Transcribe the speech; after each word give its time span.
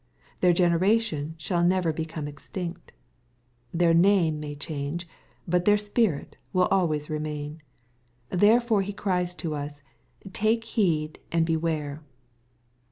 Their 0.39 0.51
generation 0.51 1.35
shall 1.37 1.63
never 1.63 1.93
become 1.93 2.27
extinct. 2.27 2.91
Their 3.71 3.93
name 3.93 4.39
may 4.39 4.55
change, 4.55 5.07
but 5.47 5.65
their 5.65 5.77
spirit 5.77 6.37
will 6.53 6.65
always 6.71 7.07
remain. 7.07 7.61
Therefore 8.31 8.81
He 8.81 8.93
cries 8.93 9.35
to 9.35 9.53
us," 9.53 9.83
take 10.33 10.63
heed 10.63 11.19
and 11.31 11.45
beware.'' 11.45 12.01